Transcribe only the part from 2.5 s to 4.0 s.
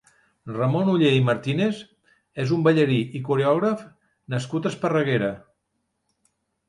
un ballarí i coreògraf